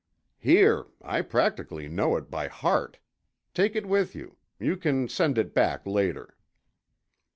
"Here—I 0.39 1.21
practically 1.21 1.87
know 1.87 2.17
it 2.17 2.31
by 2.31 2.47
heart. 2.47 2.97
Take 3.53 3.75
it 3.75 3.85
with 3.85 4.15
you. 4.15 4.37
You 4.59 4.75
can 4.75 5.07
send 5.07 5.37
it 5.37 5.53
back 5.53 5.85
later." 5.85 6.35